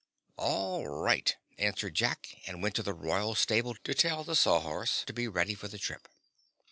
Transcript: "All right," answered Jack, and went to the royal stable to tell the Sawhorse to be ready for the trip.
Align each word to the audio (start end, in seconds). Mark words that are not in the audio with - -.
"All 0.39 0.87
right," 0.87 1.35
answered 1.59 1.93
Jack, 1.93 2.35
and 2.47 2.63
went 2.63 2.73
to 2.73 2.81
the 2.81 2.91
royal 2.95 3.35
stable 3.35 3.75
to 3.83 3.93
tell 3.93 4.23
the 4.23 4.35
Sawhorse 4.35 5.03
to 5.05 5.13
be 5.13 5.27
ready 5.27 5.53
for 5.53 5.67
the 5.67 5.77
trip. 5.77 6.07